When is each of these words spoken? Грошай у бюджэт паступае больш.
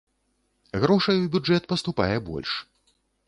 Грошай 0.85 1.17
у 1.25 1.27
бюджэт 1.37 1.69
паступае 1.73 2.17
больш. 2.31 2.57